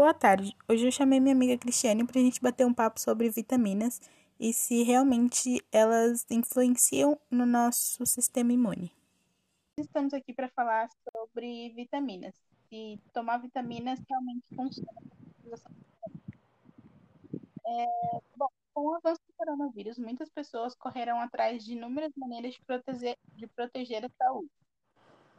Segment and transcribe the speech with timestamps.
[0.00, 0.56] boa tarde.
[0.66, 4.00] Hoje eu chamei minha amiga Cristiane para a gente bater um papo sobre vitaminas
[4.40, 8.90] e se realmente elas influenciam no nosso sistema imune.
[9.78, 12.32] Estamos aqui para falar sobre vitaminas
[12.72, 14.88] e tomar vitaminas realmente funciona.
[17.66, 17.86] É,
[18.34, 23.18] bom, com o avanço do coronavírus, muitas pessoas correram atrás de inúmeras maneiras de proteger,
[23.34, 24.48] de proteger a saúde.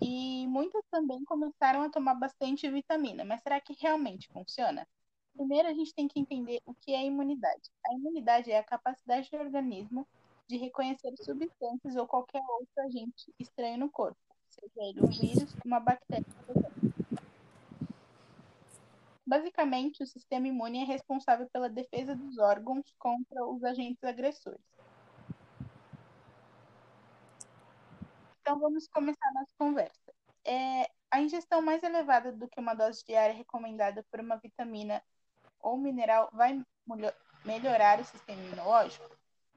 [0.00, 4.86] E muitas também começaram a tomar bastante vitamina, mas será que realmente funciona?
[5.34, 7.70] Primeiro, a gente tem que entender o que é imunidade.
[7.86, 10.06] A imunidade é a capacidade do organismo
[10.48, 14.18] de reconhecer substâncias ou qualquer outro agente estranho no corpo,
[14.48, 16.24] seja ele um vírus, uma bactéria.
[19.26, 24.75] Basicamente, o sistema imune é responsável pela defesa dos órgãos contra os agentes agressores.
[28.46, 30.14] Então, vamos começar nossa conversa.
[30.44, 35.02] É, a ingestão mais elevada do que uma dose diária recomendada por uma vitamina
[35.58, 36.64] ou mineral vai
[37.44, 39.04] melhorar o sistema imunológico?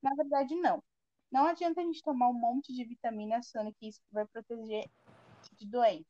[0.00, 0.82] Na verdade, não.
[1.30, 4.88] Não adianta a gente tomar um monte de vitamina achando que isso vai proteger
[5.58, 6.08] de doença.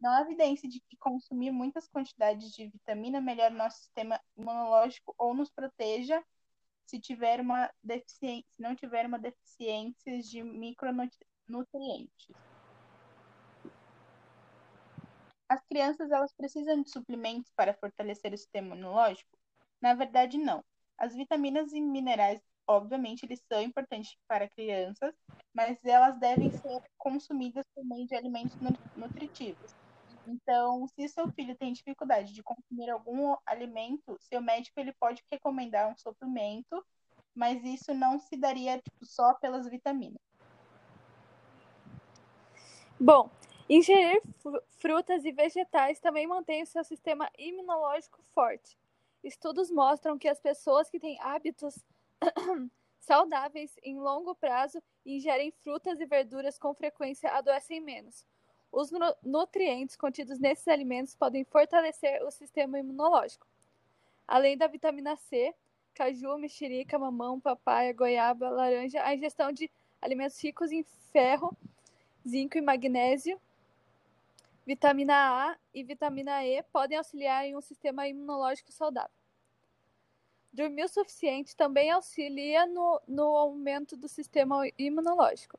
[0.00, 5.34] Não há evidência de que consumir muitas quantidades de vitamina melhore nosso sistema imunológico ou
[5.34, 6.24] nos proteja
[6.86, 12.34] se tiver uma deficiência, se não tiver uma deficiência de micronutrientes nutrientes.
[15.48, 19.28] As crianças elas precisam de suplementos para fortalecer o sistema imunológico?
[19.80, 20.64] Na verdade, não.
[20.98, 25.14] As vitaminas e minerais, obviamente, eles são importantes para crianças,
[25.52, 28.56] mas elas devem ser consumidas por meio de alimentos
[28.94, 29.74] nutritivos.
[30.26, 35.90] Então, se seu filho tem dificuldade de consumir algum alimento, seu médico ele pode recomendar
[35.90, 36.84] um suplemento,
[37.34, 40.20] mas isso não se daria tipo, só pelas vitaminas.
[43.02, 43.30] Bom,
[43.66, 44.20] ingerir
[44.76, 48.76] frutas e vegetais também mantém o seu sistema imunológico forte.
[49.24, 51.78] Estudos mostram que as pessoas que têm hábitos
[53.00, 58.26] saudáveis em longo prazo e ingerem frutas e verduras com frequência adoecem menos.
[58.70, 58.90] Os
[59.22, 63.46] nutrientes contidos nesses alimentos podem fortalecer o sistema imunológico.
[64.28, 65.54] Além da vitamina C,
[65.94, 69.70] caju, mexerica, mamão, papaya, goiaba, laranja, a ingestão de
[70.02, 71.56] alimentos ricos em ferro
[72.26, 73.40] zinco e magnésio,
[74.66, 79.10] vitamina A e vitamina E podem auxiliar em um sistema imunológico saudável.
[80.52, 85.58] Dormir o suficiente também auxilia no, no aumento do sistema imunológico.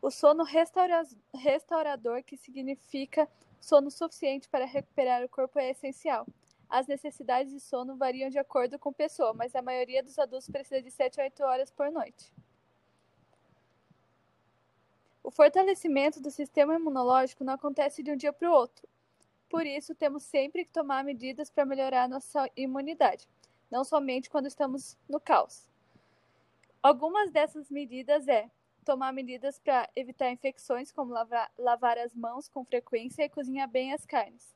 [0.00, 1.02] O sono restaura,
[1.34, 3.28] restaurador, que significa
[3.60, 6.26] sono suficiente para recuperar o corpo, é essencial.
[6.68, 10.48] As necessidades de sono variam de acordo com a pessoa, mas a maioria dos adultos
[10.48, 12.32] precisa de 7 a 8 horas por noite.
[15.30, 18.88] O fortalecimento do sistema imunológico não acontece de um dia para o outro.
[19.48, 23.28] Por isso, temos sempre que tomar medidas para melhorar nossa imunidade,
[23.70, 25.70] não somente quando estamos no caos.
[26.82, 28.50] Algumas dessas medidas é
[28.84, 33.92] tomar medidas para evitar infecções, como lavar, lavar as mãos com frequência e cozinhar bem
[33.92, 34.52] as carnes.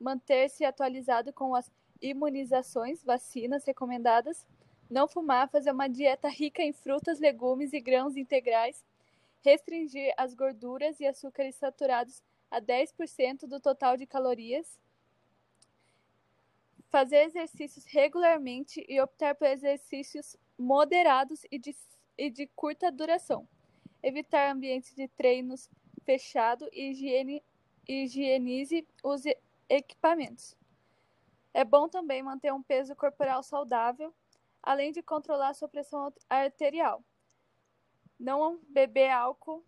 [0.00, 1.70] Manter-se atualizado com as
[2.02, 4.44] imunizações, vacinas recomendadas.
[4.90, 8.84] Não fumar, fazer uma dieta rica em frutas, legumes e grãos integrais
[9.46, 12.20] restringir as gorduras e açúcares saturados
[12.50, 14.76] a 10% do total de calorias,
[16.88, 21.76] fazer exercícios regularmente e optar por exercícios moderados e de,
[22.18, 23.48] e de curta duração,
[24.02, 25.70] evitar ambientes de treinos
[26.04, 27.40] fechado e higiene,
[27.88, 29.22] higienize os
[29.68, 30.56] equipamentos.
[31.54, 34.12] É bom também manter um peso corporal saudável,
[34.60, 37.04] além de controlar sua pressão arterial
[38.18, 39.64] não beber álcool,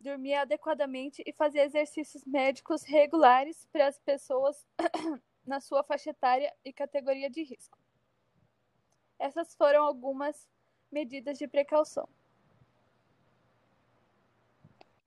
[0.00, 4.66] dormir adequadamente e fazer exercícios médicos regulares para as pessoas
[5.46, 7.78] na sua faixa etária e categoria de risco.
[9.18, 10.48] Essas foram algumas
[10.90, 12.08] medidas de precaução.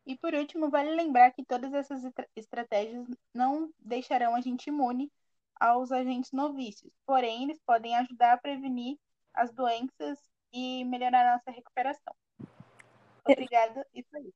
[0.05, 2.01] E por último, vale lembrar que todas essas
[2.35, 5.11] estratégias não deixarão a gente imune
[5.59, 8.97] aos agentes novícios, porém, eles podem ajudar a prevenir
[9.33, 10.19] as doenças
[10.51, 12.13] e melhorar a nossa recuperação.
[13.25, 14.33] Obrigada, isso aí.